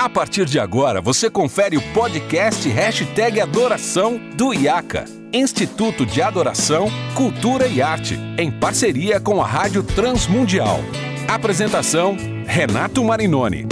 [0.00, 6.86] A partir de agora, você confere o podcast Hashtag Adoração do IACA, Instituto de Adoração,
[7.14, 10.78] Cultura e Arte, em parceria com a Rádio Transmundial.
[11.28, 12.16] Apresentação,
[12.46, 13.66] Renato Marinoni.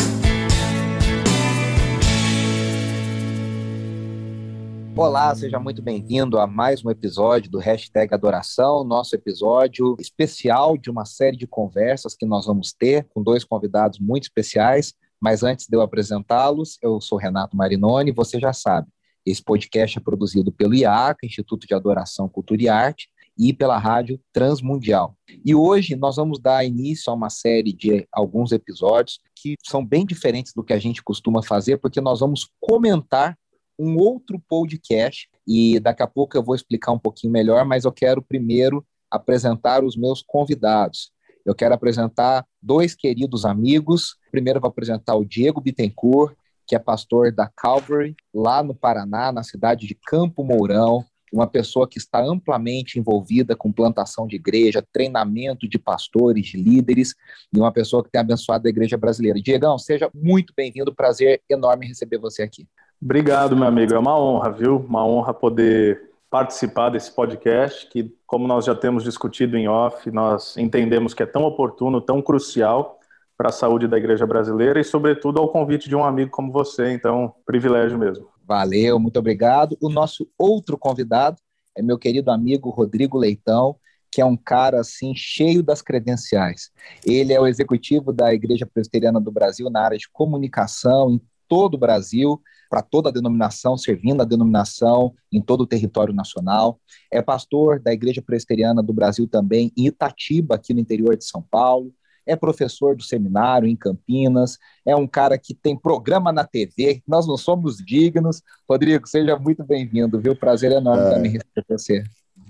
[4.94, 10.90] Olá, seja muito bem-vindo a mais um episódio do Hashtag Adoração, nosso episódio especial de
[10.90, 14.92] uma série de conversas que nós vamos ter com dois convidados muito especiais.
[15.20, 18.88] Mas antes de eu apresentá-los, eu sou Renato Marinoni, você já sabe,
[19.26, 24.20] esse podcast é produzido pelo IACA, Instituto de Adoração, Cultura e Arte, e pela Rádio
[24.32, 25.16] Transmundial.
[25.44, 30.04] E hoje nós vamos dar início a uma série de alguns episódios que são bem
[30.04, 33.38] diferentes do que a gente costuma fazer, porque nós vamos comentar
[33.78, 37.92] um outro podcast e daqui a pouco eu vou explicar um pouquinho melhor, mas eu
[37.92, 41.12] quero primeiro apresentar os meus convidados.
[41.48, 44.18] Eu quero apresentar dois queridos amigos.
[44.30, 49.42] Primeiro, vou apresentar o Diego Bittencourt, que é pastor da Calvary, lá no Paraná, na
[49.42, 51.02] cidade de Campo Mourão.
[51.32, 57.14] Uma pessoa que está amplamente envolvida com plantação de igreja, treinamento de pastores, de líderes,
[57.50, 59.40] e uma pessoa que tem abençoado a igreja brasileira.
[59.40, 62.68] Diegão, seja muito bem-vindo, prazer enorme receber você aqui.
[63.00, 63.94] Obrigado, meu amigo.
[63.94, 64.76] É uma honra, viu?
[64.76, 70.56] Uma honra poder participar desse podcast, que, como nós já temos discutido em off, nós
[70.56, 72.98] entendemos que é tão oportuno, tão crucial
[73.36, 76.92] para a saúde da igreja brasileira e, sobretudo, ao convite de um amigo como você.
[76.92, 78.28] Então, privilégio mesmo.
[78.44, 79.76] Valeu, muito obrigado.
[79.80, 81.38] O nosso outro convidado
[81.76, 83.76] é meu querido amigo Rodrigo Leitão,
[84.10, 86.70] que é um cara assim cheio das credenciais.
[87.06, 91.78] Ele é o executivo da Igreja Presbiteriana do Brasil na área de comunicação todo o
[91.78, 96.78] Brasil para toda a denominação, servindo a denominação em todo o território nacional.
[97.10, 101.42] É pastor da Igreja Presbiteriana do Brasil também, em Itatiba, aqui no interior de São
[101.42, 101.92] Paulo.
[102.26, 104.58] É professor do seminário em Campinas.
[104.84, 107.02] É um cara que tem programa na TV.
[107.08, 108.42] Nós não somos dignos.
[108.68, 110.36] Rodrigo, seja muito bem-vindo, viu?
[110.36, 111.10] Prazer enorme é.
[111.10, 112.04] também receber você.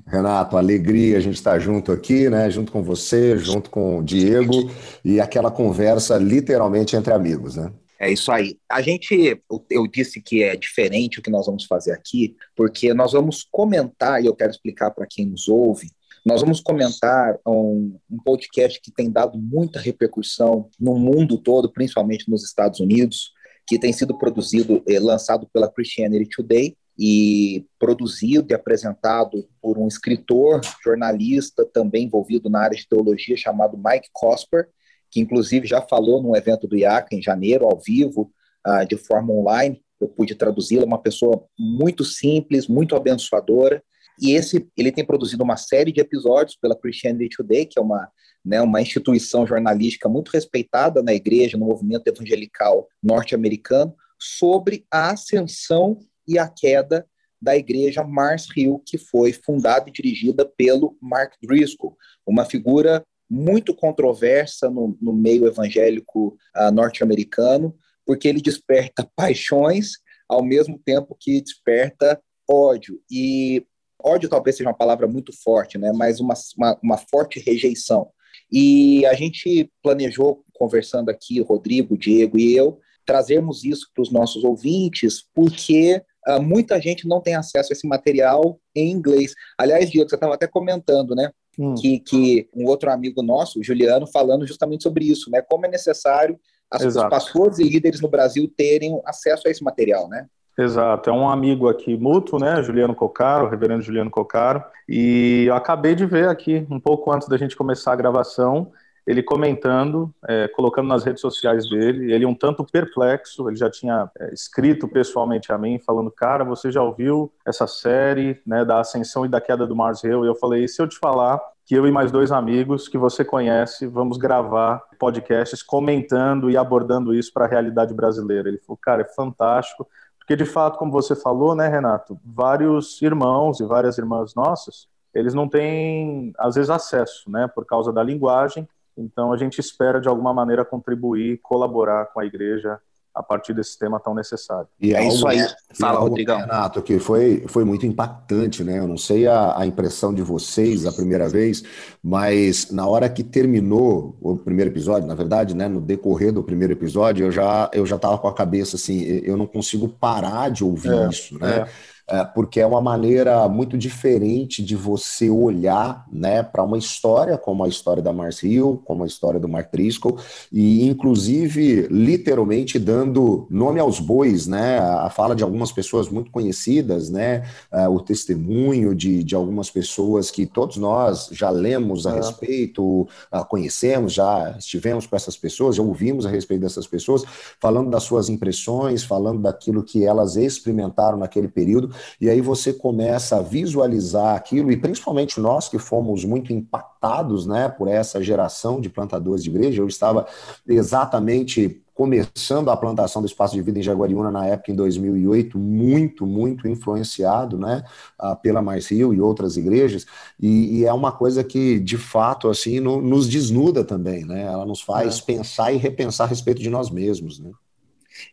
[0.05, 2.51] Renato, alegria a gente estar junto aqui, né?
[2.51, 4.69] Junto com você, junto com o Diego
[5.05, 7.71] e aquela conversa literalmente entre amigos, né?
[8.01, 8.57] É isso aí.
[8.71, 13.13] A gente, eu disse que é diferente o que nós vamos fazer aqui, porque nós
[13.13, 15.91] vamos comentar, e eu quero explicar para quem nos ouve,
[16.25, 22.31] nós vamos comentar um, um, podcast que tem dado muita repercussão no mundo todo, principalmente
[22.31, 23.33] nos Estados Unidos,
[23.67, 29.87] que tem sido produzido, eh, lançado pela Christianity Today e produzido e apresentado por um
[29.87, 34.69] escritor, jornalista, também envolvido na área de teologia, chamado Mike Cosper,
[35.11, 38.33] que inclusive já falou num evento do IACA em janeiro, ao vivo,
[38.67, 39.83] uh, de forma online.
[40.01, 43.83] Eu pude traduzi-la, uma pessoa muito simples, muito abençoadora.
[44.21, 48.09] E esse, ele tem produzido uma série de episódios pela Christianity Today, que é uma,
[48.45, 55.99] né, uma instituição jornalística muito respeitada na igreja, no movimento evangelical norte-americano, sobre a ascensão
[56.27, 57.07] e a queda
[57.41, 61.97] da igreja Mars Hill, que foi fundada e dirigida pelo Mark Driscoll,
[62.27, 67.75] uma figura muito controversa no, no meio evangélico uh, norte-americano,
[68.07, 69.93] porque ele desperta paixões
[70.29, 73.01] ao mesmo tempo que desperta ódio.
[73.11, 73.67] E
[74.03, 75.93] ódio talvez seja uma palavra muito forte, né?
[75.95, 78.11] mas uma, uma, uma forte rejeição.
[78.51, 84.45] E a gente planejou, conversando aqui, Rodrigo, Diego e eu, trazermos isso para os nossos
[84.45, 89.33] ouvintes, porque uh, muita gente não tem acesso a esse material em inglês.
[89.57, 91.31] Aliás, Diego, você estava até comentando, né?
[91.59, 91.75] Hum.
[91.75, 95.43] que, que um outro amigo nosso, Juliano, falando justamente sobre isso, né?
[95.43, 96.39] Como é necessário
[96.71, 100.27] as, os pastores e líderes no Brasil terem acesso a esse material, né?
[100.59, 105.55] Exato, é um amigo aqui mútuo, né, Juliano Cocaro, o reverendo Juliano Cocaro, e eu
[105.55, 108.73] acabei de ver aqui, um pouco antes da gente começar a gravação,
[109.09, 114.11] ele comentando, é, colocando nas redes sociais dele, ele um tanto perplexo, ele já tinha
[114.21, 119.25] é, escrito pessoalmente a mim, falando, cara, você já ouviu essa série, né, da ascensão
[119.25, 120.27] e da queda do Mars Hill?
[120.27, 122.99] E eu falei, e se eu te falar que eu e mais dois amigos que
[122.99, 128.51] você conhece vamos gravar podcasts comentando e abordando isso para a realidade brasileira.
[128.51, 129.89] Ele falou, cara, é fantástico,
[130.19, 135.33] porque de fato, como você falou, né, Renato, vários irmãos e várias irmãs nossas, eles
[135.33, 138.69] não têm às vezes acesso, né, por causa da linguagem.
[138.99, 142.79] Então a gente espera de alguma maneira contribuir, colaborar com a igreja
[143.19, 144.69] a partir desse tema tão necessário.
[144.81, 145.45] E é, isso aí.
[145.79, 146.39] Fala, Rodrigão.
[146.39, 148.79] Renato, que foi, foi muito impactante, né?
[148.79, 151.65] Eu não sei a, a, impressão de vocês a primeira vez,
[152.03, 156.73] mas na hora que terminou o primeiro episódio, na verdade, né, no decorrer do primeiro
[156.73, 160.63] episódio, eu já eu já estava com a cabeça assim, eu não consigo parar de
[160.63, 161.61] ouvir é, isso, né?
[161.63, 161.98] É.
[162.09, 167.65] é, porque é uma maneira muito diferente de você olhar né, para uma história como
[167.65, 170.19] a história da Mars Hill, como a história do Mark Driscoll,
[170.51, 174.79] e inclusive literalmente dando nome aos bois, né?
[174.79, 177.45] A fala de algumas pessoas muito conhecidas, né?
[177.71, 182.17] É, o testemunho de, de algumas pessoas que todos nós já lemos a é.
[182.17, 183.07] respeito,
[183.49, 187.25] conhecemos, já estivemos com essas pessoas, já ouvimos a respeito dessas pessoas,
[187.61, 193.37] falando das suas impressões, falando daquilo que elas experimentaram naquele período, e aí você começa
[193.37, 198.89] a visualizar aquilo, e principalmente nós que fomos muito impactados né, por essa geração de
[198.89, 200.27] plantadores de igreja, eu estava
[200.67, 206.25] exatamente começando a plantação do espaço de vida em Jaguariúna na época em 2008, muito,
[206.25, 207.83] muito influenciado, né,
[208.17, 210.07] ah, pela Mais Rio e outras igrejas,
[210.39, 214.65] e, e, é uma coisa que, de fato, assim, no, nos desnuda também, né, ela
[214.65, 215.23] nos faz é.
[215.23, 217.51] pensar e repensar a respeito de nós mesmos, né.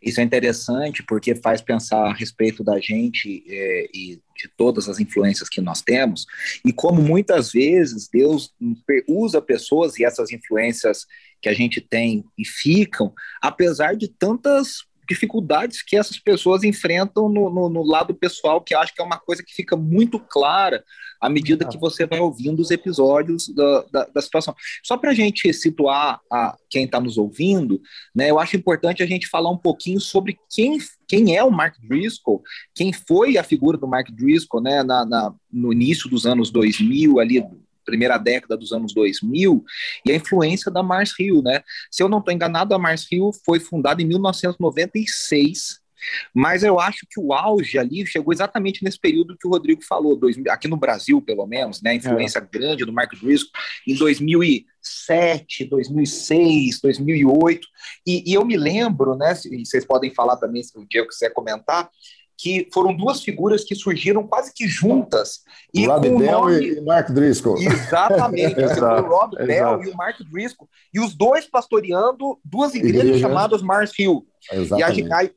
[0.02, 5.00] Isso é interessante porque faz pensar a respeito da gente é, e de todas as
[5.00, 6.26] influências que nós temos,
[6.64, 8.54] e como muitas vezes Deus
[9.08, 11.06] usa pessoas e essas influências
[11.40, 17.48] que a gente tem e ficam, apesar de tantas dificuldades que essas pessoas enfrentam no,
[17.50, 20.84] no, no, lado pessoal, que acho que é uma coisa que fica muito clara
[21.20, 24.54] à medida que você vai ouvindo os episódios da, da, da situação.
[24.82, 27.80] Só para a gente situar a, quem está nos ouvindo,
[28.14, 31.76] né, eu acho importante a gente falar um pouquinho sobre quem, quem é o Mark
[31.80, 32.42] Driscoll,
[32.74, 37.18] quem foi a figura do Mark Driscoll né, na, na no início dos anos 2000,
[37.18, 37.42] ali
[37.86, 39.64] primeira década dos anos 2000,
[40.04, 41.62] e a influência da Mars Hill, né?
[41.90, 45.80] Se eu não estou enganado, a Mars Hill foi fundada em 1996,
[46.34, 50.16] mas eu acho que o auge ali chegou exatamente nesse período que o Rodrigo falou,
[50.16, 51.90] dois, aqui no Brasil, pelo menos, né?
[51.90, 52.58] A influência é.
[52.58, 53.52] grande do Mark Driscoll
[53.86, 57.68] em 2007, 2006, 2008.
[58.06, 59.34] E, e eu me lembro, né?
[59.50, 61.90] E vocês podem falar também, se o Diego quiser comentar,
[62.36, 65.40] que foram duas figuras que surgiram quase que juntas.
[65.72, 66.66] E Rob Bell nome...
[66.66, 67.56] e Mark Driscoll.
[67.58, 68.60] Exatamente.
[68.60, 70.68] o Rob Bell e o Mark Driscoll.
[70.92, 73.28] E os dois pastoreando duas igrejas Igreja.
[73.28, 74.26] chamadas Mars Hill.
[74.52, 75.00] Exatamente.
[75.00, 75.32] E aí,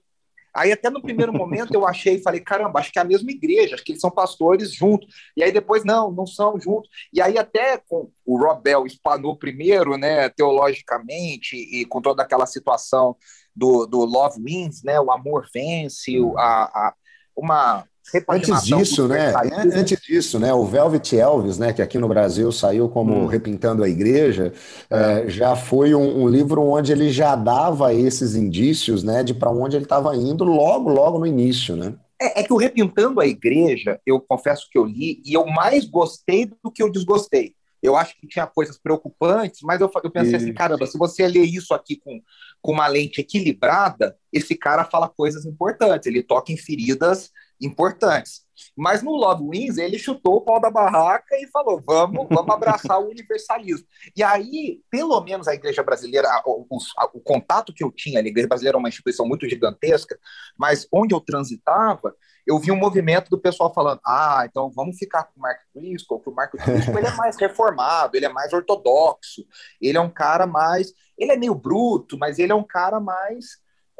[0.54, 3.32] aí, até no primeiro momento eu achei e falei, caramba, acho que é a mesma
[3.32, 5.08] igreja, acho que eles são pastores juntos.
[5.36, 6.90] E aí depois, não, não são juntos.
[7.14, 12.46] E aí até com o Rob Bell espanou primeiro, né, teologicamente, e com toda aquela
[12.46, 13.16] situação
[13.56, 15.00] do, do Love Wins, né?
[15.00, 16.94] O amor vence, a, a
[17.36, 17.86] uma
[18.28, 19.34] Antes disso, né?
[19.76, 20.54] Antes disso, né?
[20.54, 21.72] O Velvet Elvis, né?
[21.72, 23.26] Que aqui no Brasil saiu como hum.
[23.28, 24.52] Repintando a Igreja,
[24.90, 25.22] é.
[25.26, 29.24] É, já foi um, um, livro onde ele já dava esses indícios, né?
[29.24, 31.94] De para onde ele estava indo logo, logo no início, né?
[32.22, 35.86] É, é, que o Repintando a Igreja, eu confesso que eu li e eu mais
[35.86, 37.56] gostei do que eu desgostei.
[37.82, 41.46] Eu acho que tinha coisas preocupantes, mas eu, eu pensei assim, caramba, se você ler
[41.46, 42.22] isso aqui com,
[42.62, 47.32] com uma lente equilibrada, esse cara fala coisas importantes, ele toca em feridas
[47.62, 48.48] importantes.
[48.76, 53.00] Mas no Love Wins, ele chutou o pau da barraca e falou: vamos, vamos abraçar
[53.00, 53.88] o universalismo.
[54.16, 56.78] E aí, pelo menos a igreja brasileira, o, o,
[57.14, 60.18] o contato que eu tinha, a igreja brasileira é uma instituição muito gigantesca,
[60.58, 62.14] mas onde eu transitava,
[62.46, 66.20] eu vi um movimento do pessoal falando: ah, então vamos ficar com o Mark Driscoll,
[66.20, 69.46] que o Mark Driscoll ele é mais reformado, ele é mais ortodoxo,
[69.82, 70.94] ele é um cara mais.
[71.18, 73.46] Ele é meio bruto, mas ele é um cara mais.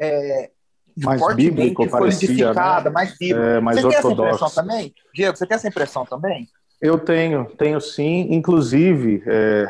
[0.00, 0.50] É,
[0.96, 2.90] mais bíblico, parecia, né?
[2.90, 3.40] mais bíblico.
[3.40, 4.16] É, mais você ortodoxo.
[4.18, 4.94] tem essa impressão também?
[5.14, 6.48] Diego, você tem essa impressão também?
[6.80, 8.26] Eu tenho, tenho sim.
[8.30, 9.68] Inclusive, é,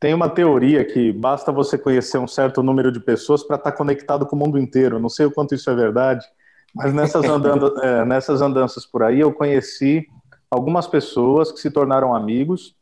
[0.00, 3.76] tem uma teoria que basta você conhecer um certo número de pessoas para estar tá
[3.76, 4.98] conectado com o mundo inteiro.
[4.98, 6.26] Não sei o quanto isso é verdade,
[6.74, 10.06] mas nessas, andando, é, nessas andanças por aí, eu conheci
[10.50, 12.74] algumas pessoas que se tornaram amigos,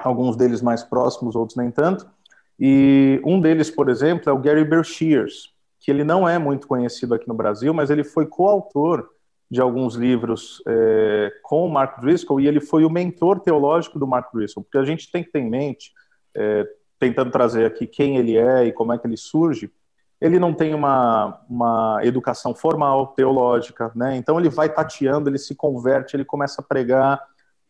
[0.00, 2.06] alguns deles mais próximos, outros nem tanto.
[2.58, 7.14] E um deles, por exemplo, é o Gary Bershears, que ele não é muito conhecido
[7.14, 9.08] aqui no Brasil, mas ele foi coautor
[9.50, 14.06] de alguns livros é, com o Mark Driscoll e ele foi o mentor teológico do
[14.06, 15.92] Mark Driscoll, porque a gente tem que ter em mente,
[16.36, 16.66] é,
[16.98, 19.72] tentando trazer aqui quem ele é e como é que ele surge,
[20.20, 24.16] ele não tem uma, uma educação formal, teológica, né?
[24.16, 27.22] Então ele vai tateando, ele se converte, ele começa a pregar,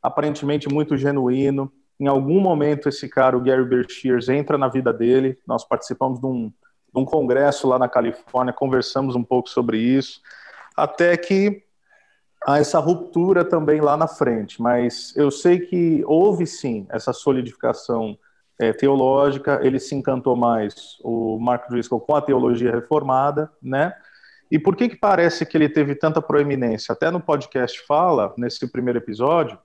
[0.02, 1.70] aparentemente muito genuíno.
[2.00, 5.38] Em algum momento esse cara, o Gary Bershears, entra na vida dele.
[5.46, 6.50] Nós participamos de um,
[6.92, 10.20] de um congresso lá na Califórnia, conversamos um pouco sobre isso,
[10.76, 11.62] até que
[12.46, 14.60] há essa ruptura também lá na frente.
[14.60, 18.18] Mas eu sei que houve sim essa solidificação
[18.58, 23.94] é, teológica, ele se encantou mais, o Mark Driscoll, com a teologia reformada, né?
[24.50, 26.92] E por que que parece que ele teve tanta proeminência?
[26.92, 29.58] Até no podcast fala, nesse primeiro episódio,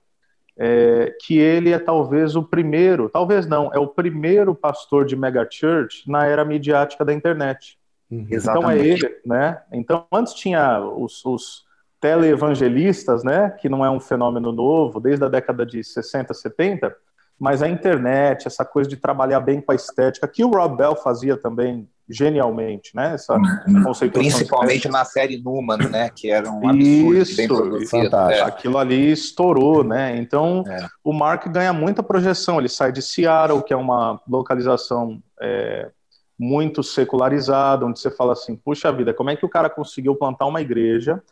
[0.56, 6.08] é, que ele é talvez o primeiro, talvez não, é o primeiro pastor de megachurch
[6.08, 7.78] na era midiática da internet.
[8.10, 8.26] Uhum.
[8.30, 9.62] Então é ele, né?
[9.72, 11.64] Então antes tinha os, os
[12.00, 16.94] teleevangelistas, né, que não é um fenômeno novo, desde a década de 60, 70,
[17.38, 20.96] mas a internet, essa coisa de trabalhar bem com a estética, que o Rob Bell
[20.96, 23.14] fazia também genialmente, né?
[23.14, 23.92] Essa uhum.
[24.12, 26.10] Principalmente na série Numa, né?
[26.14, 28.16] Que era um absurdo Isso, bem produzido.
[28.16, 28.42] É.
[28.42, 30.16] Aquilo ali estourou, né?
[30.16, 30.86] Então, é.
[31.02, 32.58] o Mark ganha muita projeção.
[32.58, 35.90] Ele sai de Seattle, que é uma localização é,
[36.38, 40.46] muito secularizada, onde você fala assim, puxa vida, como é que o cara conseguiu plantar
[40.46, 41.22] uma igreja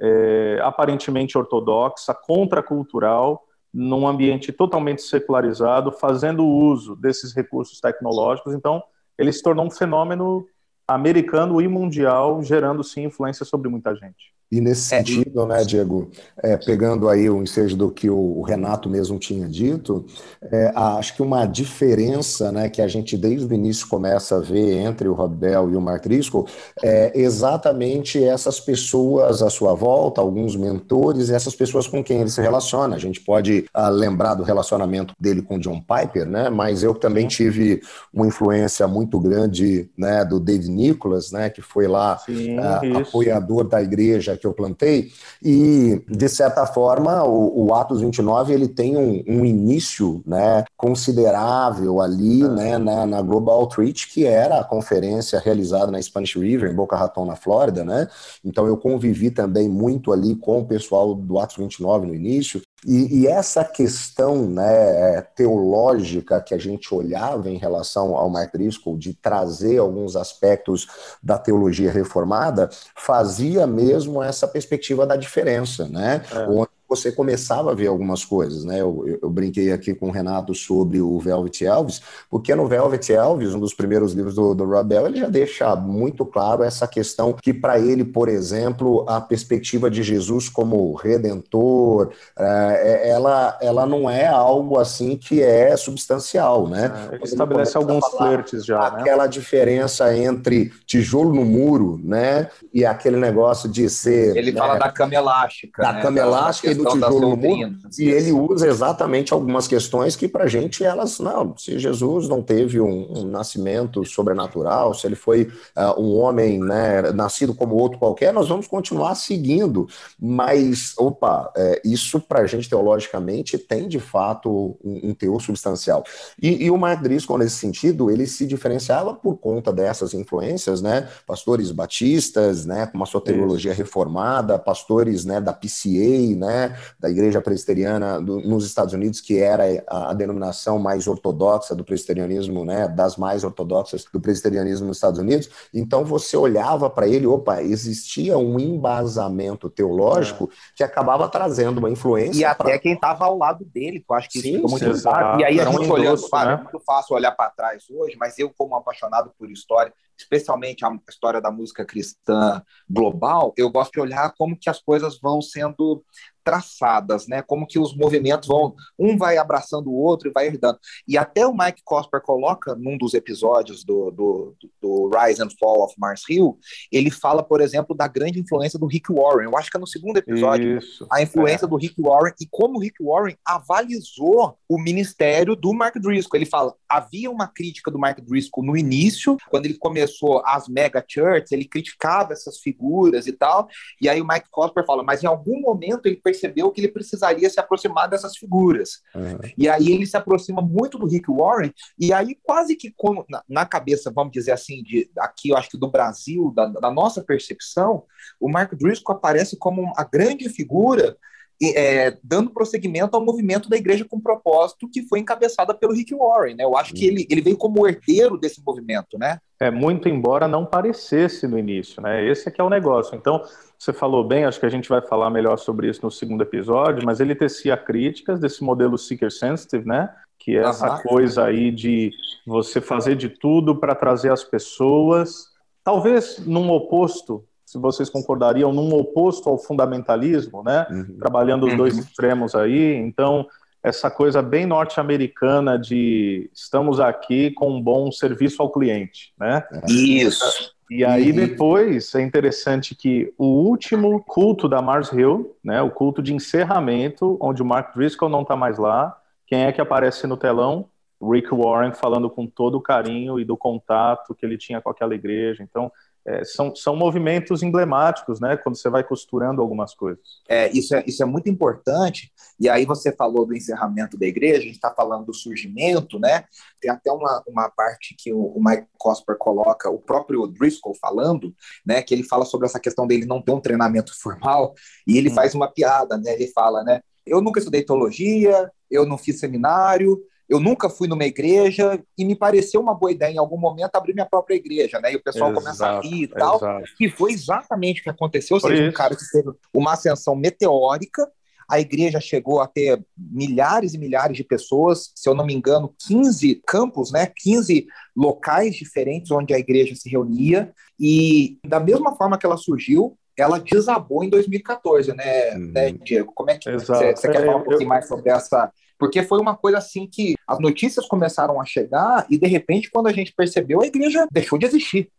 [0.00, 3.45] é, aparentemente ortodoxa, contracultural,
[3.76, 8.54] num ambiente totalmente secularizado, fazendo uso desses recursos tecnológicos.
[8.54, 8.82] Então,
[9.18, 10.46] ele se tornou um fenômeno
[10.88, 14.36] americano e mundial, gerando sim influência sobre muita gente.
[14.50, 16.08] E nesse é, sentido, né, Diego,
[16.40, 20.06] é, pegando aí o ensejo do que o Renato mesmo tinha dito,
[20.40, 24.74] é, acho que uma diferença né, que a gente desde o início começa a ver
[24.74, 26.46] entre o Robel e o Mark Driscoll
[26.80, 32.40] é exatamente essas pessoas à sua volta, alguns mentores, essas pessoas com quem ele se
[32.40, 32.94] relaciona.
[32.94, 37.26] A gente pode ah, lembrar do relacionamento dele com John Piper, né, mas eu também
[37.26, 37.82] tive
[38.14, 43.64] uma influência muito grande né, do David Nicholas, né, que foi lá Sim, ah, apoiador
[43.64, 45.10] da igreja que eu plantei,
[45.42, 52.00] e, de certa forma, o, o Atos 29 ele tem um, um início né, considerável
[52.00, 56.74] ali né, na, na, Global Outreach, que era a conferência realizada na Spanish River, em
[56.74, 57.84] Boca Raton, na Flórida.
[57.84, 58.06] Né?
[58.44, 63.22] Então, eu convivi também muito ali com o pessoal do Atos 29 no início, e,
[63.22, 69.14] e, essa questão né, teológica que a gente olhava em relação ao Mark Driscoll, de
[69.14, 70.86] trazer alguns aspectos
[71.22, 76.22] da teologia reformada, fazia mesmo essa perspectiva da diferença, né?
[76.30, 76.38] É.
[76.48, 78.80] Onde você começava a ver algumas coisas, né?
[78.80, 82.00] Eu, eu, eu, brinquei aqui com o Renato sobre o Velvet Elvis,
[82.30, 85.76] porque no Velvet Elvis, um dos primeiros livros do, do Rob Bell, ele já deixa
[85.76, 92.10] muito claro essa questão que para ele, por exemplo, a perspectiva de Jesus como redentor,
[92.38, 97.08] é, ela, ela não é algo assim que é substancial, né?
[97.12, 99.00] É, ele estabelece alguns flertes já, né?
[99.00, 102.48] Aquela diferença entre tijolo no muro, né?
[102.72, 104.36] E aquele negócio de ser...
[104.36, 104.58] Ele né?
[104.58, 106.02] fala da cama elástica, Da né?
[106.02, 110.48] cama elástica do tijolo no muro, e ele usa exatamente algumas questões que para a
[110.48, 116.00] gente elas, não, se Jesus não teve um, um nascimento sobrenatural, se ele foi uh,
[116.00, 119.86] um homem né, nascido como outro qualquer, nós vamos continuar seguindo,
[120.20, 126.04] mas, opa, é, isso para a gente teologicamente tem de fato um, um teor substancial.
[126.40, 131.08] E, e o Mark Driscoll, nesse sentido, ele se diferenciava por conta dessas influências, né,
[131.26, 138.20] pastores batistas, né, com uma soteriologia reformada, pastores, né, da PCA, né, da Igreja Presbiteriana
[138.20, 143.16] do, nos Estados Unidos, que era a, a, denominação mais ortodoxa do presbiterianismo, né, das
[143.16, 145.50] mais ortodoxas do presbiterianismo nos Estados Unidos.
[145.74, 150.76] Então você olhava para ele, opa, existia um embasamento teológico é.
[150.76, 152.40] que acabava trazendo uma influência.
[152.40, 155.40] E até quem estava ao lado dele, que eu acho que Sim, isso muito claro.
[155.40, 156.52] E aí a gente olhando, né?
[156.52, 160.98] é muito fácil olhar para trás hoje, mas eu, como apaixonado por história, especialmente a
[161.08, 166.04] história da música cristã global, eu gosto de olhar como que as coisas vão sendo
[166.46, 167.42] traçadas, né?
[167.42, 170.78] Como que os movimentos vão, um vai abraçando o outro e vai herdando.
[171.06, 175.82] E até o Mike Cosper coloca num dos episódios do, do, do Rise and Fall
[175.82, 176.56] of Mars Hill,
[176.92, 179.46] ele fala, por exemplo, da grande influência do Rick Warren.
[179.46, 181.68] Eu acho que é no segundo episódio, Isso, a influência é.
[181.68, 186.38] do Rick Warren e como o Rick Warren avalizou o ministério do Mark Driscoll.
[186.38, 191.04] Ele fala, havia uma crítica do Mark Driscoll no início, quando ele começou as mega
[191.06, 193.66] churches, ele criticava essas figuras e tal,
[194.00, 196.88] e aí o Mike Cosper fala, mas em algum momento ele percebeu percebeu que ele
[196.88, 199.02] precisaria se aproximar dessas figuras.
[199.14, 199.38] Uhum.
[199.56, 202.94] E aí ele se aproxima muito do Rick Warren, e aí quase que
[203.28, 206.90] na, na, cabeça, vamos dizer assim, de aqui eu acho que do Brasil, da, da
[206.90, 208.04] nossa percepção,
[208.38, 211.16] o Mark Driscoll aparece como a grande figura
[211.62, 216.54] é, dando prosseguimento ao movimento da Igreja com Propósito, que foi encabeçada pelo Rick Warren.
[216.54, 216.64] Né?
[216.64, 219.18] Eu acho que ele, ele veio como herdeiro desse movimento.
[219.18, 219.38] Né?
[219.58, 222.02] É, muito embora não parecesse no início.
[222.02, 222.26] Né?
[222.26, 223.16] Esse é que é o negócio.
[223.16, 223.42] Então,
[223.78, 227.04] você falou bem, acho que a gente vai falar melhor sobre isso no segundo episódio,
[227.04, 230.10] mas ele tecia críticas desse modelo seeker sensitive, né?
[230.38, 232.12] Que é essa coisa aí de
[232.46, 235.48] você fazer de tudo para trazer as pessoas,
[235.82, 240.86] talvez num oposto, se vocês concordariam, num oposto ao fundamentalismo, né?
[240.88, 241.16] Uhum.
[241.18, 242.00] Trabalhando os dois uhum.
[242.00, 242.94] extremos aí.
[242.94, 243.46] Então,
[243.82, 249.64] essa coisa bem norte-americana de estamos aqui com um bom serviço ao cliente, né?
[249.88, 250.74] Isso.
[250.88, 256.22] E aí depois é interessante que o último culto da Mars Hill, né, o culto
[256.22, 260.36] de encerramento, onde o Mark Driscoll não está mais lá, quem é que aparece no
[260.36, 260.88] telão?
[261.20, 265.14] Rick Warren falando com todo o carinho e do contato que ele tinha com aquela
[265.14, 265.62] igreja.
[265.62, 265.90] Então,
[266.26, 268.56] é, são, são movimentos emblemáticos, né?
[268.56, 270.20] Quando você vai costurando algumas coisas.
[270.48, 272.32] É isso, é, isso é muito importante.
[272.58, 276.44] E aí você falou do encerramento da igreja, a gente está falando do surgimento, né?
[276.80, 281.54] Tem até uma, uma parte que o, o Mike Cosper coloca, o próprio Driscoll falando,
[281.84, 282.02] né?
[282.02, 284.74] Que ele fala sobre essa questão dele não ter um treinamento formal,
[285.06, 285.34] e ele hum.
[285.34, 286.32] faz uma piada, né?
[286.32, 287.00] Ele fala, né?
[287.24, 292.36] Eu nunca estudei teologia, eu não fiz seminário, eu nunca fui numa igreja e me
[292.36, 295.12] pareceu uma boa ideia em algum momento abrir minha própria igreja, né?
[295.12, 296.56] E o pessoal exato, começa a rir e tal.
[296.56, 296.84] Exato.
[297.00, 298.54] E foi exatamente o que aconteceu.
[298.54, 301.28] Ou seja, um cara que teve uma ascensão meteórica,
[301.68, 305.92] a igreja chegou a ter milhares e milhares de pessoas, se eu não me engano,
[306.06, 307.26] 15 campos, né?
[307.26, 307.86] 15
[308.16, 310.72] locais diferentes onde a igreja se reunia.
[310.98, 315.72] E da mesma forma que ela surgiu, ela desabou em 2014, né, uhum.
[315.72, 316.32] né Diego?
[316.34, 317.88] Como é que você quer falar um pouquinho eu...
[317.88, 322.38] mais sobre essa porque foi uma coisa assim que as notícias começaram a chegar e
[322.38, 325.10] de repente quando a gente percebeu a igreja deixou de existir.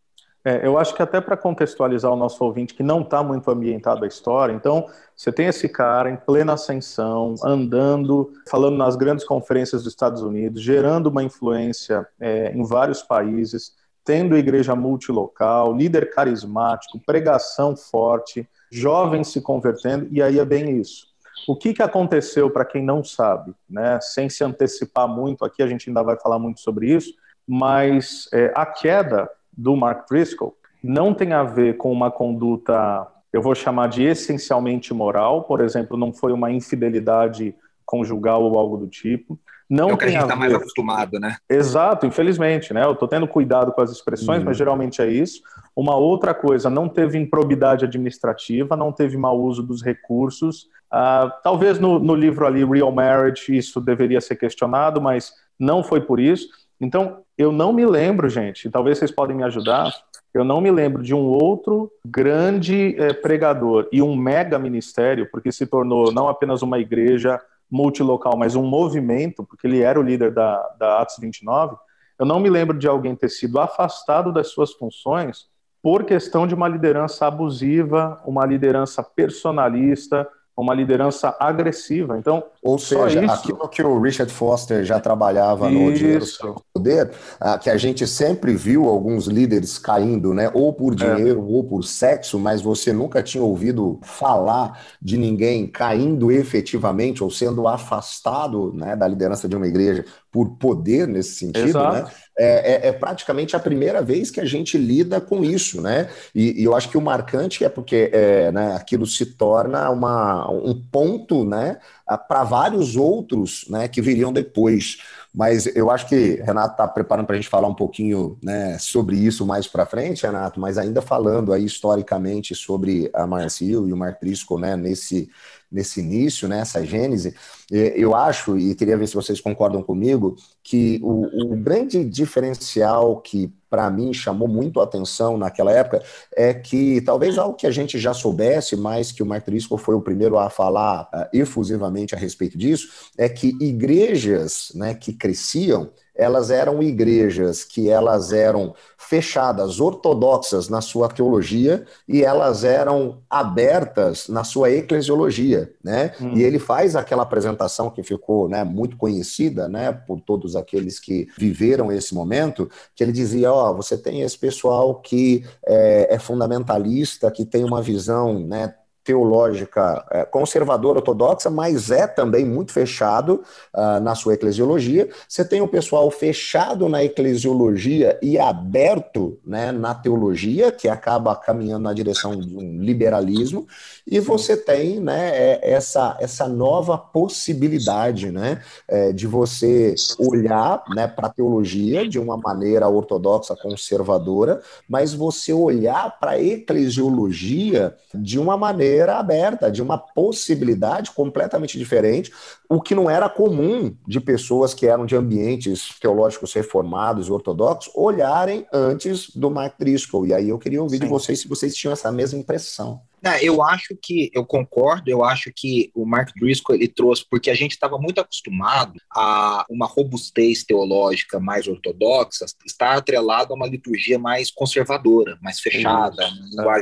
[0.48, 4.06] É, eu acho que até para contextualizar o nosso ouvinte que não está muito ambientado
[4.06, 9.84] à história, então você tem esse cara em plena ascensão, andando, falando nas grandes conferências
[9.84, 13.74] dos Estados Unidos, gerando uma influência é, em vários países,
[14.06, 21.08] tendo igreja multilocal, líder carismático, pregação forte, jovens se convertendo, e aí é bem isso.
[21.48, 24.00] O que, que aconteceu, para quem não sabe, né?
[24.02, 27.14] sem se antecipar muito, aqui a gente ainda vai falar muito sobre isso,
[27.48, 33.42] mas é, a queda do Mark Driscoll não tem a ver com uma conduta, eu
[33.42, 38.88] vou chamar de essencialmente moral, por exemplo, não foi uma infidelidade conjugal ou algo do
[38.88, 39.40] tipo.
[39.70, 41.36] Não é o que a gente está mais acostumado, né?
[41.50, 42.84] Exato, infelizmente, né?
[42.86, 44.46] Eu estou tendo cuidado com as expressões, uhum.
[44.46, 45.42] mas geralmente é isso.
[45.76, 50.68] Uma outra coisa, não teve improbidade administrativa, não teve mau uso dos recursos.
[50.92, 56.00] Uh, talvez no, no livro ali, Real Marriage, isso deveria ser questionado, mas não foi
[56.00, 56.48] por isso.
[56.80, 59.92] Então, eu não me lembro, gente, talvez vocês podem me ajudar,
[60.34, 65.52] eu não me lembro de um outro grande eh, pregador e um mega ministério, porque
[65.52, 70.34] se tornou não apenas uma igreja multilocal, mas um movimento, porque ele era o líder
[70.34, 71.76] da, da Atos 29,
[72.20, 75.48] eu não me lembro de alguém ter sido afastado das suas funções
[75.82, 82.18] por questão de uma liderança abusiva, uma liderança personalista, uma liderança agressiva.
[82.18, 83.34] Então, ou seja, isso...
[83.34, 85.80] aquilo que o Richard Foster já trabalhava isso.
[85.80, 86.26] no Dinheiro
[86.74, 90.96] Poder, ah, que a gente sempre viu alguns líderes caindo, né, ou por é.
[90.96, 91.44] dinheiro é.
[91.44, 97.68] ou por sexo, mas você nunca tinha ouvido falar de ninguém caindo efetivamente ou sendo
[97.68, 101.70] afastado, né, da liderança de uma igreja por poder nesse sentido, né?
[101.70, 102.08] Exato.
[102.08, 102.12] né?
[102.40, 106.08] É, é, é, praticamente a primeira vez que a gente lida com isso, né?
[106.36, 110.48] E, e eu acho que o marcante é porque é, né, aquilo se torna uma,
[110.52, 111.80] um ponto, né,
[112.28, 115.00] para vários outros, né, que viriam depois.
[115.34, 119.16] Mas eu acho que Renato está preparando para a gente falar um pouquinho né, sobre
[119.16, 123.98] isso mais para frente, Renato, mas ainda falando aí historicamente sobre a Marcio e o
[123.98, 125.30] Mark Driscoll, né, nesse
[125.72, 127.36] nesse início, nessa né, gênese,
[127.72, 133.20] é, eu acho, e queria ver se vocês concordam comigo, que o, o grande diferencial
[133.22, 136.02] que para mim chamou muito a atenção naquela época
[136.36, 139.96] é que talvez algo que a gente já soubesse, mas que o Mark Driscoll foi
[139.96, 145.92] o primeiro a falar uh, efusivamente a respeito disso, é que igrejas né, que cresciam
[146.18, 154.28] elas eram igrejas que elas eram fechadas, ortodoxas na sua teologia e elas eram abertas
[154.28, 156.12] na sua eclesiologia, né?
[156.20, 156.34] Hum.
[156.36, 161.28] E ele faz aquela apresentação que ficou, né, muito conhecida, né, por todos aqueles que
[161.38, 166.20] viveram esse momento, que ele dizia, ó, oh, você tem esse pessoal que é, é
[166.20, 168.74] fundamentalista, que tem uma visão, né,
[169.08, 173.42] teológica é, conservadora ortodoxa, mas é também muito fechado
[173.74, 175.08] uh, na sua eclesiologia.
[175.30, 181.84] Você tem o pessoal fechado na eclesiologia e aberto né, na teologia, que acaba caminhando
[181.84, 183.66] na direção de um liberalismo,
[184.06, 191.08] e você tem né, é, essa, essa nova possibilidade né, é, de você olhar né,
[191.08, 198.38] para a teologia de uma maneira ortodoxa conservadora, mas você olhar para a eclesiologia de
[198.38, 202.32] uma maneira maneira aberta, de uma possibilidade completamente diferente,
[202.68, 208.66] o que não era comum de pessoas que eram de ambientes teológicos reformados, ortodoxos, olharem
[208.74, 210.26] antes do Mark Driscoll.
[210.26, 211.04] E aí eu queria ouvir Sim.
[211.04, 213.02] de vocês se vocês tinham essa mesma impressão.
[213.28, 217.50] É, eu acho que, eu concordo, eu acho que o Mark Driscoll ele trouxe, porque
[217.50, 223.68] a gente estava muito acostumado a uma robustez teológica mais ortodoxa, estar atrelado a uma
[223.68, 226.30] liturgia mais conservadora, mais fechada,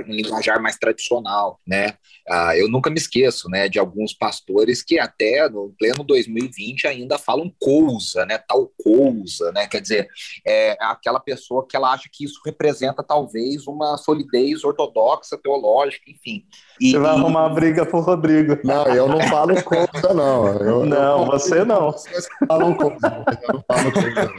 [0.08, 1.98] um linguajar mais tradicional, né?
[2.28, 7.20] Ah, eu nunca me esqueço, né, de alguns pastores que até no pleno 2020 ainda
[7.20, 10.08] falam coisa, né, tal coisa, né, quer dizer,
[10.46, 16.35] é aquela pessoa que ela acha que isso representa talvez uma solidez ortodoxa, teológica, enfim.
[16.80, 18.58] E, você vai arrumar briga pro Rodrigo.
[18.64, 20.48] Não, eu não falo coisa, não.
[20.48, 21.92] Eu, não, eu você não.
[21.92, 24.34] Vocês falam coisa, eu não falo coisa.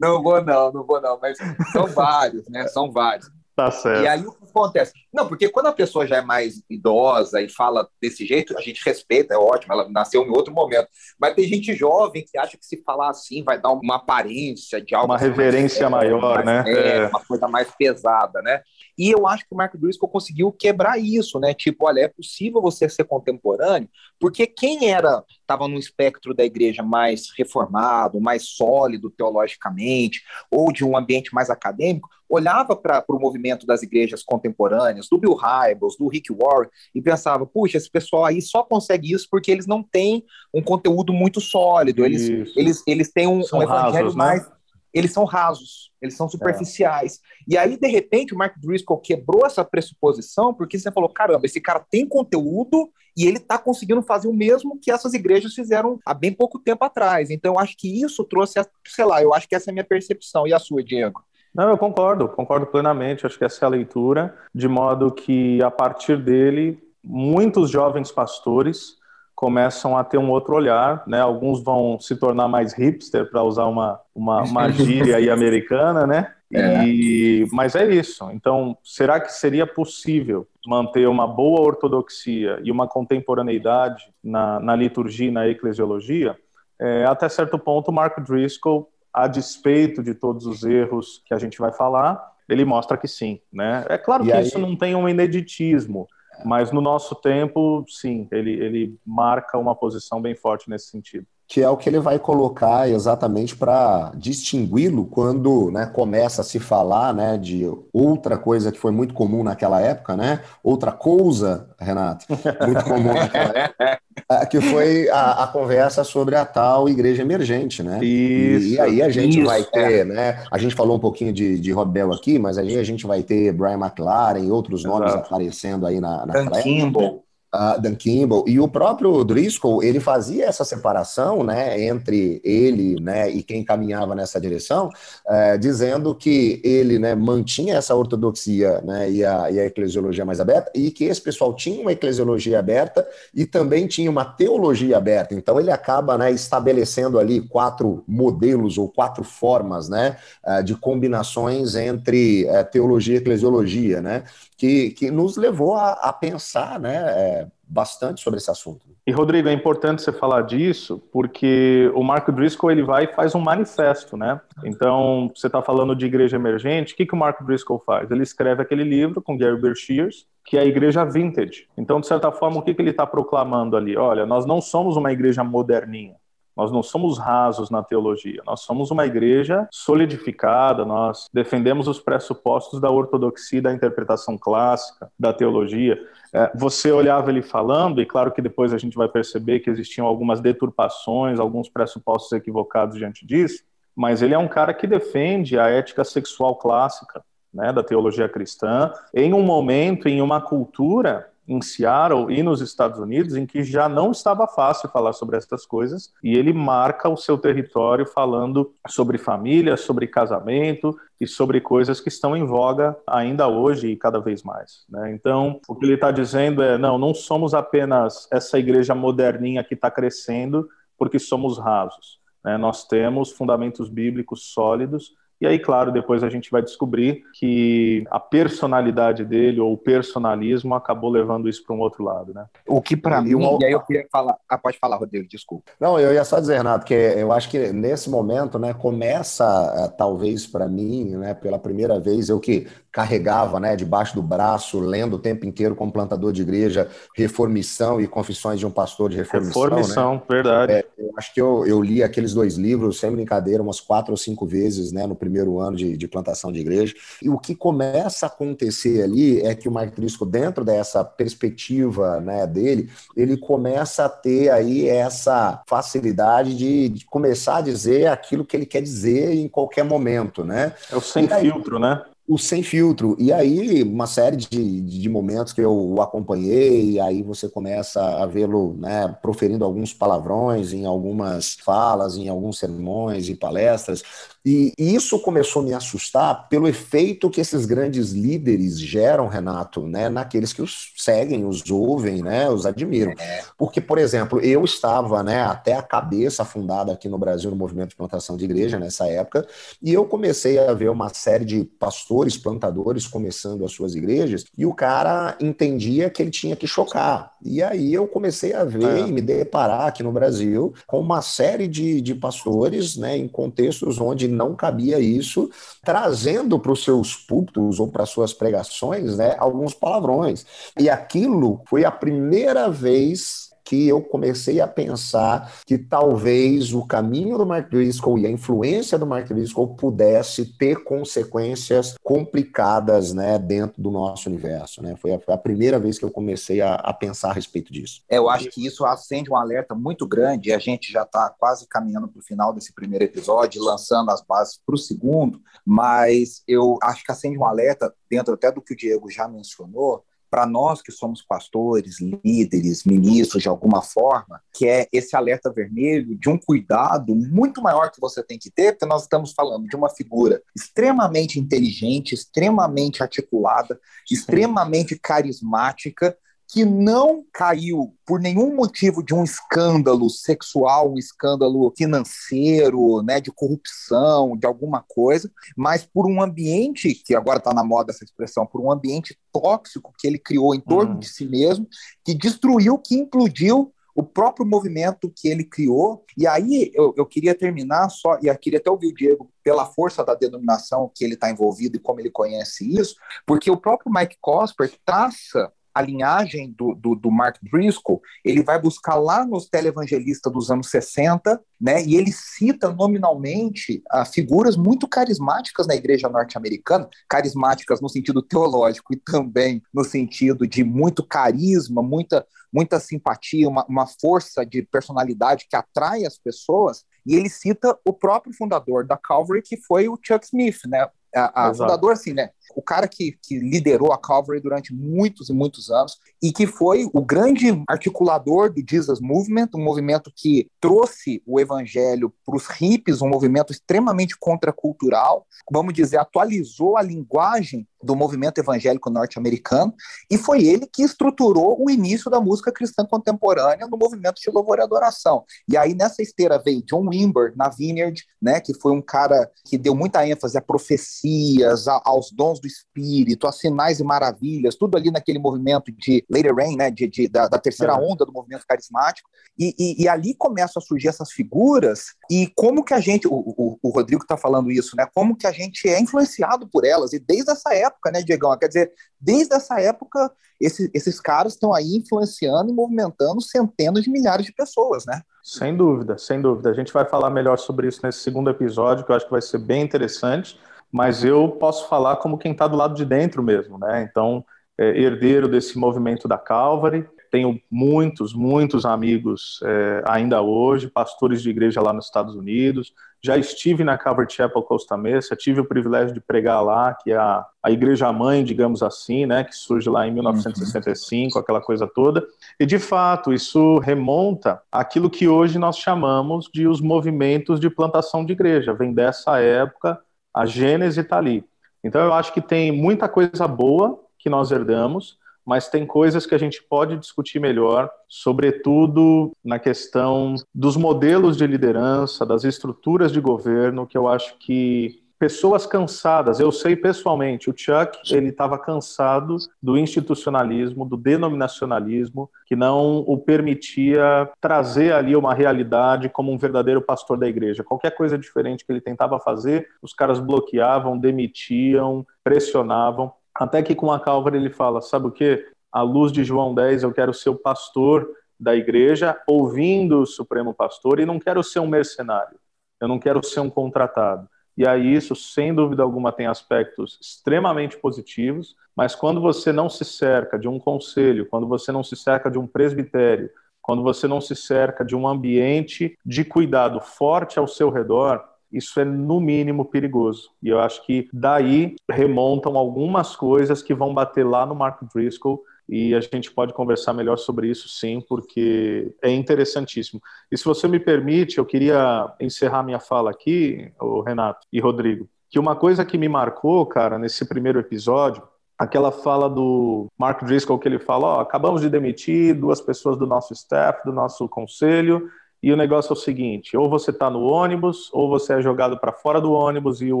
[0.00, 0.16] Não.
[0.16, 1.36] não vou não, não vou não, mas
[1.72, 3.30] são vários, né, são vários.
[3.56, 4.02] Tá certo.
[4.02, 4.92] E aí o que acontece?
[5.10, 8.84] Não, porque quando a pessoa já é mais idosa e fala desse jeito, a gente
[8.84, 10.88] respeita, é ótimo, ela nasceu em outro momento.
[11.18, 14.94] Mas tem gente jovem que acha que se falar assim vai dar uma aparência de
[14.94, 15.10] algo.
[15.10, 16.64] Uma reverência mais, maior, mais, né?
[16.66, 18.60] É, é, uma coisa mais pesada, né?
[18.98, 21.52] E eu acho que o Mark Driscoll conseguiu quebrar isso, né?
[21.52, 26.82] Tipo, olha, é possível você ser contemporâneo, porque quem era estava no espectro da igreja
[26.82, 33.66] mais reformado, mais sólido teologicamente, ou de um ambiente mais acadêmico, olhava para o movimento
[33.66, 38.42] das igrejas contemporâneas, do Bill Hybels, do Rick Warren, e pensava, puxa, esse pessoal aí
[38.42, 43.26] só consegue isso porque eles não têm um conteúdo muito sólido, eles, eles, eles têm
[43.26, 44.24] um, um evangelho rasos, né?
[44.24, 44.48] mais...
[44.48, 44.55] Né?
[44.96, 47.20] Eles são rasos, eles são superficiais.
[47.20, 47.44] É.
[47.54, 51.60] E aí, de repente, o Mark Driscoll quebrou essa pressuposição, porque você falou: caramba, esse
[51.60, 56.14] cara tem conteúdo e ele está conseguindo fazer o mesmo que essas igrejas fizeram há
[56.14, 57.28] bem pouco tempo atrás.
[57.28, 59.84] Então, eu acho que isso trouxe, sei lá, eu acho que essa é a minha
[59.84, 60.46] percepção.
[60.46, 61.22] E a sua, Diego?
[61.54, 63.26] Não, eu concordo, concordo plenamente.
[63.26, 68.96] Acho que essa é a leitura, de modo que a partir dele, muitos jovens pastores
[69.36, 71.20] começam a ter um outro olhar, né?
[71.20, 76.32] Alguns vão se tornar mais hipster, para usar uma, uma, uma gíria aí americana, né?
[76.54, 76.86] É.
[76.86, 78.30] E, mas é isso.
[78.30, 85.26] Então, será que seria possível manter uma boa ortodoxia e uma contemporaneidade na, na liturgia
[85.26, 86.38] e na eclesiologia?
[86.80, 91.58] É, até certo ponto, Mark Driscoll a despeito de todos os erros que a gente
[91.58, 93.82] vai falar, ele mostra que sim, né?
[93.88, 94.46] É claro e que aí...
[94.46, 96.06] isso não tem um ineditismo,
[96.44, 101.62] mas no nosso tempo, sim, ele, ele marca uma posição bem forte nesse sentido que
[101.62, 107.14] é o que ele vai colocar exatamente para distingui-lo quando né, começa a se falar
[107.14, 110.40] né, de outra coisa que foi muito comum naquela época, né?
[110.62, 112.26] Outra coisa, Renato,
[112.66, 117.80] muito comum naquela época, é, que foi a, a, conversa sobre a tal igreja emergente,
[117.80, 118.04] né?
[118.04, 120.04] Isso, e, e aí a gente isso, vai ter, é.
[120.04, 120.42] né?
[120.50, 123.22] A gente falou um pouquinho de, de Rob Bell aqui, mas aí a gente vai
[123.22, 124.98] ter Brian McLaren e outros Exato.
[124.98, 127.25] nomes aparecendo aí na, na Dan Kimball
[127.56, 133.30] uh, Dan Kimball e o próprio Driscoll ele fazia essa separação né entre ele né
[133.30, 134.90] e quem caminhava nessa direção
[135.26, 140.40] uh, dizendo que ele né mantinha essa ortodoxia né e a, e a eclesiologia mais
[140.40, 145.34] aberta e que esse pessoal tinha uma eclesiologia aberta e também tinha uma teologia aberta.
[145.34, 150.16] Então ele acaba né estabelecendo ali quatro modelos ou quatro formas né
[150.46, 154.24] uh, de combinações entre eh, teologia e eclesiologia né
[154.56, 158.86] que, que nos levou a, a pensar né, é, bastante sobre esse assunto.
[159.06, 163.36] E, Rodrigo, é importante você falar disso, porque o Marco Driscoll ele vai e faz
[163.36, 164.40] um manifesto, né?
[164.64, 168.10] Então, você está falando de igreja emergente, o que, que o Marco Driscoll faz?
[168.10, 171.68] Ele escreve aquele livro com Gary Bershears, que é a igreja vintage.
[171.76, 173.96] Então, de certa forma, o que, que ele está proclamando ali?
[173.96, 176.16] Olha, nós não somos uma igreja moderninha.
[176.56, 182.80] Nós não somos rasos na teologia, nós somos uma igreja solidificada, nós defendemos os pressupostos
[182.80, 186.00] da ortodoxia, da interpretação clássica, da teologia.
[186.32, 190.06] É, você olhava ele falando, e claro que depois a gente vai perceber que existiam
[190.06, 193.62] algumas deturpações, alguns pressupostos equivocados diante disso,
[193.94, 198.92] mas ele é um cara que defende a ética sexual clássica, né, da teologia cristã,
[199.14, 203.88] em um momento, em uma cultura em Seattle e nos Estados Unidos, em que já
[203.88, 209.18] não estava fácil falar sobre essas coisas, e ele marca o seu território falando sobre
[209.18, 214.42] família, sobre casamento e sobre coisas que estão em voga ainda hoje e cada vez
[214.42, 214.84] mais.
[214.88, 215.12] Né?
[215.12, 219.74] Então, o que ele está dizendo é: não, não somos apenas essa igreja moderninha que
[219.74, 222.18] está crescendo porque somos rasos.
[222.44, 222.56] Né?
[222.56, 228.18] Nós temos fundamentos bíblicos sólidos e aí, claro, depois a gente vai descobrir que a
[228.18, 232.46] personalidade dele ou o personalismo acabou levando isso para um outro lado, né?
[232.66, 235.64] O que para mim, e aí eu queria falar, ah, pode falar, Rodrigo, desculpa.
[235.78, 239.44] Não, eu ia só dizer, Renato, que eu acho que nesse momento, né, começa
[239.76, 244.80] eh, talvez para mim, né, pela primeira vez eu que carregava, né, debaixo do braço,
[244.80, 249.18] lendo o tempo inteiro como plantador de igreja, reformição e confissões de um pastor de
[249.18, 249.62] reformição.
[249.62, 249.68] Né?
[249.68, 250.22] Reformição, né?
[250.28, 250.72] verdade.
[250.72, 254.46] É, acho que eu, eu li aqueles dois livros, sem brincadeira, umas quatro ou cinco
[254.46, 256.94] vezes, né, no primeiro ano de, de, plantação de igreja.
[257.22, 262.46] E o que começa a acontecer ali é que o Driscoll, dentro dessa perspectiva né,
[262.46, 268.56] dele, ele começa a ter aí essa facilidade de, de começar a dizer aquilo que
[268.56, 270.74] ele quer dizer em qualquer momento, né?
[270.90, 272.02] É o sem aí, filtro, né?
[272.28, 273.16] O sem filtro.
[273.18, 278.26] E aí, uma série de, de momentos que eu acompanhei, e aí você começa a
[278.26, 284.02] vê-lo né, proferindo alguns palavrões em algumas falas, em alguns sermões e palestras.
[284.46, 290.08] E, isso começou a me assustar pelo efeito que esses grandes líderes geram, Renato, né,
[290.08, 293.12] naqueles que os seguem, os ouvem, né, os admiram.
[293.18, 293.42] É.
[293.58, 297.88] Porque, por exemplo, eu estava né, até a cabeça afundada aqui no Brasil no movimento
[297.88, 299.44] de plantação de igreja nessa época,
[299.82, 304.64] e eu comecei a ver uma série de pastores, plantadores começando as suas igrejas, e
[304.64, 307.32] o cara entendia que ele tinha que chocar.
[307.42, 309.00] E aí eu comecei a ver é.
[309.00, 313.98] e me deparar aqui no Brasil com uma série de, de pastores né, em contextos
[314.00, 315.50] onde não cabia isso,
[315.82, 320.44] trazendo para os seus púlpitos ou para suas pregações né, alguns palavrões.
[320.78, 327.36] E aquilo foi a primeira vez que eu comecei a pensar que talvez o caminho
[327.36, 333.82] do Mark Driscoll e a influência do Mark Driscoll pudesse ter consequências complicadas né, dentro
[333.82, 334.80] do nosso universo.
[334.80, 334.94] Né?
[334.96, 338.02] Foi, a, foi a primeira vez que eu comecei a, a, pensar a respeito disso.
[338.08, 341.28] É, eu acho que isso acende um alerta muito grande e a gente já está
[341.36, 346.44] quase caminhando para o final desse primeiro episódio, lançando as bases para o segundo, mas
[346.46, 350.46] eu acho que acende um alerta dentro até do que o Diego já mencionou, para
[350.46, 356.28] nós que somos pastores, líderes, ministros de alguma forma, que é esse alerta vermelho de
[356.28, 359.88] um cuidado muito maior que você tem que ter, porque nós estamos falando de uma
[359.88, 366.16] figura extremamente inteligente, extremamente articulada, extremamente carismática,
[366.48, 373.32] que não caiu por nenhum motivo de um escândalo sexual, um escândalo financeiro, né, de
[373.32, 378.46] corrupção, de alguma coisa, mas por um ambiente, que agora está na moda essa expressão,
[378.46, 380.98] por um ambiente tóxico que ele criou em torno uhum.
[380.98, 381.66] de si mesmo,
[382.04, 386.04] que destruiu, que implodiu o próprio movimento que ele criou.
[386.16, 389.64] E aí eu, eu queria terminar só, e eu queria até ouvir o Diego pela
[389.64, 393.90] força da denominação que ele está envolvido e como ele conhece isso, porque o próprio
[393.90, 399.46] Mike Cosper traça a linhagem do, do, do, Mark Driscoll, ele vai buscar lá nos
[399.46, 406.08] televangelistas dos anos 60, né, e ele cita nominalmente ah, figuras muito carismáticas na igreja
[406.08, 413.46] norte-americana, carismáticas no sentido teológico e também no sentido de muito carisma, muita, muita simpatia,
[413.46, 418.86] uma, uma força de personalidade que atrai as pessoas, e ele cita o próprio fundador
[418.86, 422.30] da Calvary, que foi o Chuck Smith, né, a, a fundador, assim, né?
[422.54, 426.88] O cara que, que liderou a Calvary durante muitos e muitos anos e que foi
[426.92, 433.02] o grande articulador do Jesus Movement, um movimento que trouxe o evangelho para os hippies,
[433.02, 439.72] um movimento extremamente contracultural, vamos dizer, atualizou a linguagem do movimento evangélico norte-americano,
[440.10, 444.58] e foi ele que estruturou o início da música cristã contemporânea no movimento de louvor
[444.58, 445.24] e adoração.
[445.48, 449.56] E aí nessa esteira veio John Wimber na Vineyard, né, que foi um cara que
[449.56, 454.76] deu muita ênfase a profecias, a, aos dons do espírito, a sinais e maravilhas, tudo
[454.76, 457.76] ali naquele movimento de Later Rain, né, de, de da, da, terceira é.
[457.76, 462.64] onda do movimento carismático, e, e, e, ali começam a surgir essas figuras, e como
[462.64, 465.68] que a gente, o, o, o Rodrigo está falando isso, né, como que a gente
[465.68, 468.36] é influenciado por elas, e desde essa época época, né, Diegão?
[468.38, 470.10] Quer dizer, desde essa época,
[470.40, 475.02] esse, esses caras estão aí influenciando e movimentando centenas de milhares de pessoas, né?
[475.22, 476.50] Sem dúvida, sem dúvida.
[476.50, 479.22] A gente vai falar melhor sobre isso nesse segundo episódio, que eu acho que vai
[479.22, 480.38] ser bem interessante,
[480.72, 483.86] mas eu posso falar como quem está do lado de dentro mesmo, né?
[483.88, 484.24] Então,
[484.58, 491.30] é, herdeiro desse movimento da Calvary, tenho muitos, muitos amigos é, ainda hoje, pastores de
[491.30, 492.72] igreja lá nos Estados Unidos.
[493.06, 496.96] Já estive na Calvary Chapel Costa Mesa, tive o privilégio de pregar lá, que é
[496.96, 501.22] a, a igreja mãe, digamos assim, né, que surge lá em 1965, uhum.
[501.22, 502.04] aquela coisa toda.
[502.40, 508.04] E de fato, isso remonta àquilo que hoje nós chamamos de os movimentos de plantação
[508.04, 508.52] de igreja.
[508.52, 509.78] Vem dessa época,
[510.12, 511.24] a Gênese está ali.
[511.62, 516.14] Então eu acho que tem muita coisa boa que nós herdamos, mas tem coisas que
[516.14, 523.00] a gente pode discutir melhor, sobretudo na questão dos modelos de liderança, das estruturas de
[523.00, 529.16] governo, que eu acho que pessoas cansadas, eu sei pessoalmente, o Chuck, ele estava cansado
[529.42, 536.62] do institucionalismo, do denominacionalismo, que não o permitia trazer ali uma realidade como um verdadeiro
[536.62, 537.44] pastor da igreja.
[537.44, 542.92] Qualquer coisa diferente que ele tentava fazer, os caras bloqueavam, demitiam, pressionavam.
[543.18, 545.24] Até que com a Calvary ele fala: sabe o que?
[545.52, 550.34] À luz de João 10, eu quero ser o pastor da igreja, ouvindo o Supremo
[550.34, 552.18] Pastor, e não quero ser um mercenário,
[552.60, 554.08] eu não quero ser um contratado.
[554.36, 559.64] E aí isso, sem dúvida alguma, tem aspectos extremamente positivos, mas quando você não se
[559.64, 564.00] cerca de um conselho, quando você não se cerca de um presbitério, quando você não
[564.00, 569.44] se cerca de um ambiente de cuidado forte ao seu redor, isso é no mínimo
[569.44, 570.10] perigoso.
[570.22, 575.22] E eu acho que daí remontam algumas coisas que vão bater lá no Mark Driscoll
[575.48, 579.80] e a gente pode conversar melhor sobre isso sim, porque é interessantíssimo.
[580.10, 583.52] E se você me permite, eu queria encerrar minha fala aqui,
[583.86, 588.02] Renato e Rodrigo, que uma coisa que me marcou, cara, nesse primeiro episódio,
[588.36, 592.86] aquela fala do Mark Driscoll que ele fala, ó, acabamos de demitir duas pessoas do
[592.86, 594.90] nosso staff, do nosso conselho,
[595.26, 598.56] e o negócio é o seguinte, ou você está no ônibus, ou você é jogado
[598.60, 599.80] para fora do ônibus e o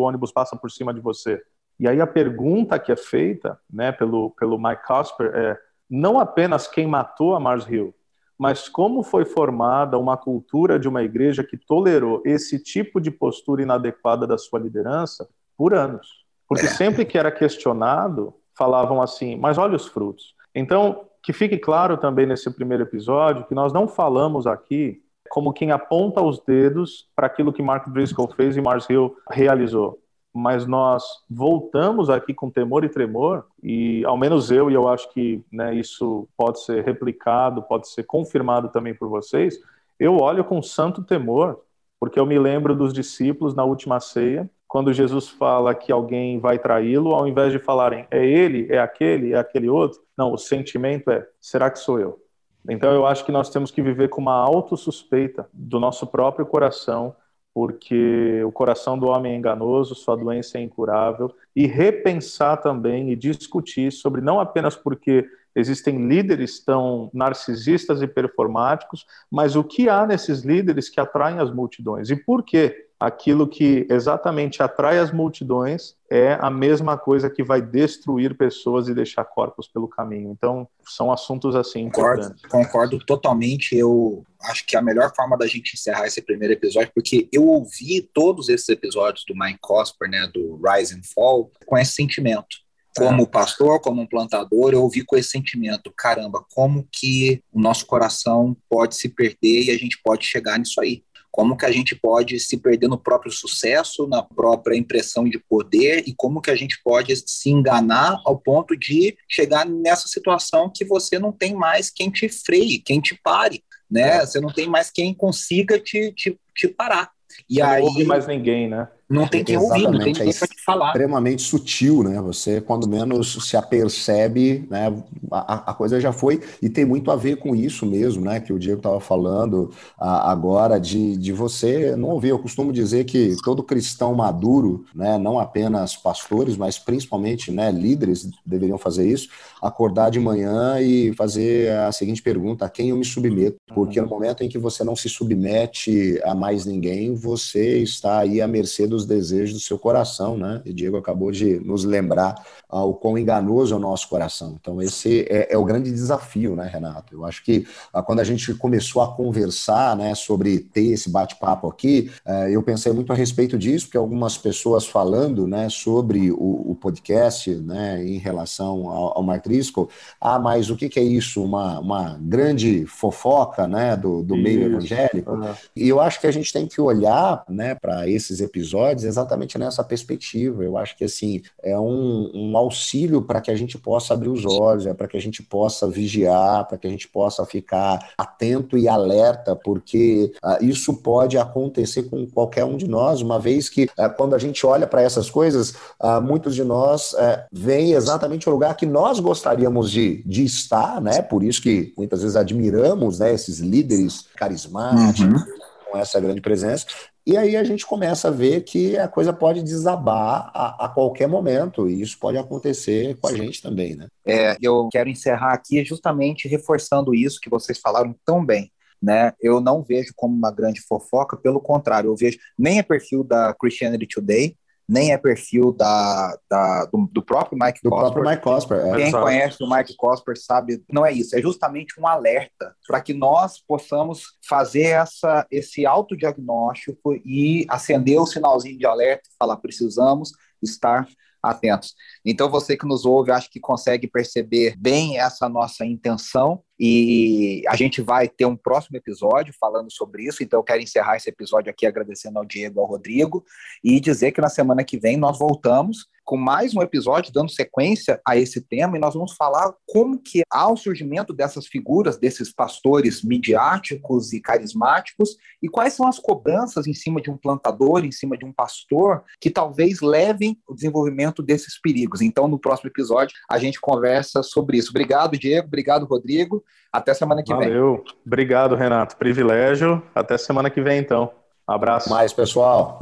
[0.00, 1.40] ônibus passa por cima de você.
[1.78, 5.56] E aí a pergunta que é feita né, pelo, pelo Mike Cosper é
[5.88, 7.94] não apenas quem matou a Mars Hill,
[8.36, 13.62] mas como foi formada uma cultura de uma igreja que tolerou esse tipo de postura
[13.62, 16.24] inadequada da sua liderança por anos.
[16.48, 16.70] Porque é.
[16.70, 20.34] sempre que era questionado, falavam assim, mas olha os frutos.
[20.52, 25.70] Então, que fique claro também nesse primeiro episódio que nós não falamos aqui como quem
[25.70, 29.98] aponta os dedos para aquilo que Mark Driscoll fez e Mars Hill realizou
[30.36, 35.10] mas nós voltamos aqui com temor e tremor, e ao menos eu, e eu acho
[35.14, 39.58] que né, isso pode ser replicado, pode ser confirmado também por vocês,
[39.98, 41.62] eu olho com santo temor,
[41.98, 46.58] porque eu me lembro dos discípulos na última ceia, quando Jesus fala que alguém vai
[46.58, 51.10] traí-lo, ao invés de falarem é ele, é aquele, é aquele outro, não, o sentimento
[51.10, 52.20] é será que sou eu?
[52.68, 57.14] Então eu acho que nós temos que viver com uma autossuspeita do nosso próprio coração
[57.56, 63.16] porque o coração do homem é enganoso, sua doença é incurável, e repensar também e
[63.16, 70.06] discutir sobre não apenas porque existem líderes tão narcisistas e performáticos, mas o que há
[70.06, 72.85] nesses líderes que atraem as multidões e por quê?
[72.98, 78.94] Aquilo que exatamente atrai as multidões é a mesma coisa que vai destruir pessoas e
[78.94, 80.30] deixar corpos pelo caminho.
[80.30, 82.50] Então, são assuntos assim concordo, importantes.
[82.50, 83.76] Concordo totalmente.
[83.76, 88.00] Eu acho que a melhor forma da gente encerrar esse primeiro episódio, porque eu ouvi
[88.00, 93.26] todos esses episódios do Mike Cosper, né, do Rise and Fall, com esse sentimento como
[93.26, 98.56] pastor, como um plantador, eu ouvi com esse sentimento, caramba, como que o nosso coração
[98.70, 101.04] pode se perder e a gente pode chegar nisso aí.
[101.36, 106.02] Como que a gente pode se perder no próprio sucesso, na própria impressão de poder
[106.06, 110.82] e como que a gente pode se enganar ao ponto de chegar nessa situação que
[110.82, 114.24] você não tem mais quem te freie, quem te pare, né?
[114.24, 117.10] Você não tem mais quem consiga te, te, te parar.
[117.50, 118.88] E não aí, ouve mais ninguém, né?
[119.08, 120.88] Não tem quem ouvir, não tem ninguém para te falar.
[120.88, 122.20] Extremamente sutil, né?
[122.22, 124.92] Você, quando menos se apercebe, né?
[125.30, 126.42] A, a, coisa já foi.
[126.60, 128.40] E tem muito a ver com isso mesmo, né?
[128.40, 132.30] Que o Diego estava falando a, agora, de, de você não ouvir.
[132.30, 135.16] Eu costumo dizer que todo cristão maduro, né?
[135.18, 139.28] Não apenas pastores, mas principalmente né, líderes deveriam fazer isso,
[139.62, 143.56] acordar de manhã e fazer a seguinte pergunta: a quem eu me submeto?
[143.72, 148.40] Porque no momento em que você não se submete a mais ninguém, você está aí
[148.40, 150.62] à mercê do dos desejos do seu coração, né?
[150.64, 152.34] E Diego acabou de nos lembrar
[152.68, 154.56] ah, o quão enganoso é o nosso coração.
[154.60, 157.14] Então, esse é, é o grande desafio, né, Renato?
[157.14, 161.68] Eu acho que ah, quando a gente começou a conversar, né, sobre ter esse bate-papo
[161.68, 166.70] aqui, eh, eu pensei muito a respeito disso, porque algumas pessoas falando, né, sobre o,
[166.70, 169.88] o podcast, né, em relação ao, ao Mark Driscoll,
[170.20, 171.42] ah, mas o que, que é isso?
[171.42, 175.38] Uma, uma grande fofoca, né, do, do meio evangélico?
[175.74, 179.58] E eu acho que a gente tem que olhar, né, para esses episódios episódios exatamente
[179.58, 180.62] nessa perspectiva.
[180.62, 184.44] Eu acho que assim é um, um auxílio para que a gente possa abrir os
[184.44, 188.76] olhos, é para que a gente possa vigiar, para que a gente possa ficar atento
[188.76, 193.84] e alerta, porque uh, isso pode acontecer com qualquer um de nós, uma vez que
[193.84, 195.70] uh, quando a gente olha para essas coisas,
[196.00, 201.00] uh, muitos de nós uh, veem exatamente o lugar que nós gostaríamos de, de estar,
[201.00, 201.22] né?
[201.22, 205.20] Por isso que muitas vezes admiramos né, esses líderes carismáticos.
[205.20, 205.56] Uhum
[205.90, 206.86] com essa grande presença,
[207.26, 211.26] e aí a gente começa a ver que a coisa pode desabar a, a, qualquer
[211.26, 214.06] momento, e isso pode acontecer com a gente também, né?
[214.24, 218.70] É, eu quero encerrar aqui justamente reforçando isso que vocês falaram tão bem.
[219.02, 219.32] Né?
[219.40, 223.52] Eu não vejo como uma grande fofoca, pelo contrário, eu vejo nem a perfil da
[223.52, 224.56] Christianity Today,
[224.88, 228.12] nem é perfil da, da do, do, próprio Mike do Cosper.
[228.12, 228.96] Próprio Mike Cosper é.
[228.96, 233.12] Quem conhece o Mike Cosper sabe, não é isso, é justamente um alerta para que
[233.12, 240.30] nós possamos fazer essa, esse autodiagnóstico e acender o sinalzinho de alerta e falar, precisamos
[240.62, 241.06] estar
[241.48, 241.94] atentos.
[242.24, 247.74] Então, você que nos ouve, acho que consegue perceber bem essa nossa intenção E a
[247.74, 251.70] gente vai ter um próximo episódio falando sobre isso, então eu quero encerrar esse episódio
[251.70, 253.44] aqui agradecendo ao Diego ao Rodrigo
[253.82, 258.20] e dizer que na semana que vem nós voltamos com mais um episódio dando sequência
[258.26, 262.52] a esse tema e nós vamos falar como que há o surgimento dessas figuras, desses
[262.52, 268.10] pastores midiáticos e carismáticos e quais são as cobranças em cima de um plantador, em
[268.10, 272.20] cima de um pastor, que talvez levem o desenvolvimento desses perigos.
[272.20, 274.90] Então, no próximo episódio, a gente conversa sobre isso.
[274.90, 275.66] Obrigado, Diego.
[275.66, 276.64] Obrigado, Rodrigo.
[276.92, 277.68] Até semana que Valeu.
[277.68, 277.74] vem.
[277.76, 278.04] Valeu.
[278.24, 279.16] Obrigado, Renato.
[279.16, 280.02] Privilégio.
[280.14, 281.30] Até semana que vem, então.
[281.68, 282.08] Um abraço.
[282.08, 283.00] Mais, pessoal.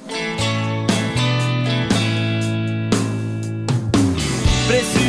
[4.67, 5.04] Preciso